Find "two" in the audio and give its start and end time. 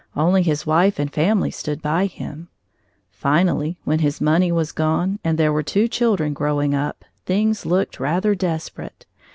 5.61-5.87